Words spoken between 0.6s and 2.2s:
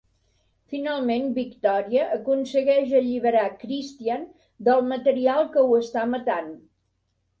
Finalment Victòria